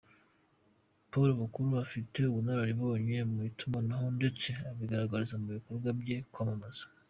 [1.09, 6.85] Paul Bakuru afite ubunararibonye mu itumanaho ndetse abigaragariza mu bikorwa byo kwamamaza.